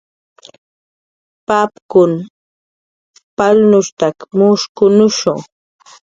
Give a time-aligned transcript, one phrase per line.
[1.47, 2.11] Papkun
[3.37, 5.31] palnushstak mushkunushu